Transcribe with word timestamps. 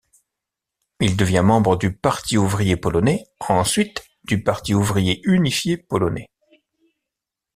Il 0.99 1.15
devient 1.15 1.43
membre 1.45 1.75
du 1.77 1.95
Parti 1.95 2.35
Ouvrier 2.35 2.75
Polonais, 2.75 3.23
ensuite 3.39 4.03
du 4.23 4.41
Parti 4.43 4.73
Ouvrier 4.73 5.21
Unifié 5.25 5.77
Polonais. 5.77 6.27